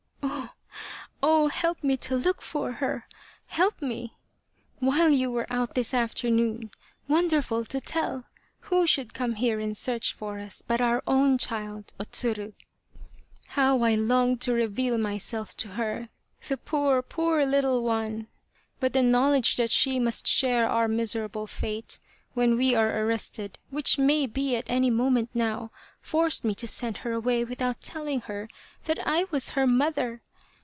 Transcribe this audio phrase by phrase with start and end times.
[1.23, 1.47] "Oh, oh!
[1.49, 3.05] Help me to look for her,
[3.47, 4.15] help me!
[4.79, 6.71] While you were out this afternoon,
[7.07, 8.25] wonderful to tell!
[8.61, 12.53] who should come here in search for us but our own child, O Tsuru.
[13.49, 16.09] How I longed to reveal myself to her,
[16.47, 18.27] the poor, poor little one!
[18.79, 21.99] But the knowledge that she must share our miserable fate
[22.33, 25.71] when we are arrested, which may be at any moment now,
[26.01, 28.49] forced me to send her away without telling her
[28.85, 30.23] that I was her mother.